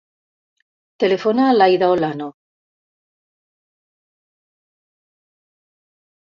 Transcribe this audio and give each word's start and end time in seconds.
Telefona 1.03 1.45
a 1.47 1.51
l'Aïda 1.57 1.91
Olano. 1.97 2.31